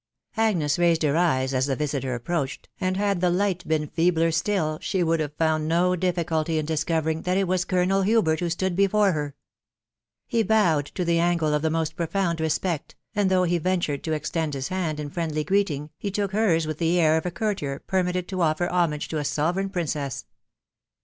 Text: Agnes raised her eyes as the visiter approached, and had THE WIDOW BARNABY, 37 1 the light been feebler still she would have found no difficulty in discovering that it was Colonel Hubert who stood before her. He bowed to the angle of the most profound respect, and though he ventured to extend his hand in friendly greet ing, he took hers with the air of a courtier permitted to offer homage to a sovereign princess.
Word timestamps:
Agnes 0.35 0.79
raised 0.79 1.03
her 1.03 1.15
eyes 1.15 1.53
as 1.53 1.67
the 1.67 1.75
visiter 1.75 2.15
approached, 2.15 2.67
and 2.79 2.97
had 2.97 3.21
THE 3.21 3.27
WIDOW 3.29 3.37
BARNABY, 3.37 3.53
37 3.65 3.81
1 3.85 3.85
the 3.85 3.85
light 3.85 3.89
been 3.95 3.95
feebler 3.95 4.31
still 4.31 4.79
she 4.81 5.03
would 5.03 5.19
have 5.19 5.35
found 5.35 5.67
no 5.67 5.95
difficulty 5.95 6.57
in 6.57 6.65
discovering 6.65 7.21
that 7.21 7.37
it 7.37 7.47
was 7.47 7.65
Colonel 7.65 8.01
Hubert 8.01 8.39
who 8.39 8.49
stood 8.49 8.75
before 8.75 9.11
her. 9.11 9.35
He 10.25 10.41
bowed 10.41 10.87
to 10.95 11.05
the 11.05 11.19
angle 11.19 11.53
of 11.53 11.61
the 11.61 11.69
most 11.69 11.95
profound 11.95 12.41
respect, 12.41 12.95
and 13.15 13.29
though 13.29 13.43
he 13.43 13.59
ventured 13.59 14.03
to 14.05 14.13
extend 14.13 14.55
his 14.55 14.69
hand 14.69 14.99
in 14.99 15.11
friendly 15.11 15.43
greet 15.43 15.69
ing, 15.69 15.91
he 15.99 16.09
took 16.09 16.31
hers 16.31 16.65
with 16.65 16.79
the 16.79 16.99
air 16.99 17.15
of 17.15 17.27
a 17.27 17.31
courtier 17.31 17.77
permitted 17.77 18.27
to 18.29 18.41
offer 18.41 18.67
homage 18.71 19.07
to 19.09 19.19
a 19.19 19.23
sovereign 19.23 19.69
princess. 19.69 20.25